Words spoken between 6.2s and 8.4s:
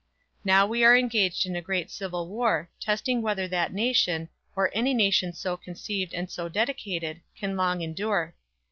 so dedicated, can long endure.